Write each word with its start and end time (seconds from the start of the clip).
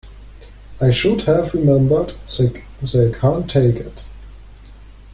I 0.81 0.89
should 0.89 1.21
have 1.25 1.53
remembered, 1.53 2.13
they 2.83 3.11
can't 3.11 3.47
take 3.47 3.75
it. 3.75 4.05